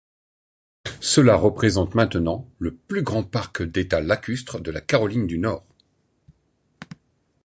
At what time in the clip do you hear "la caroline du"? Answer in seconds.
4.71-5.37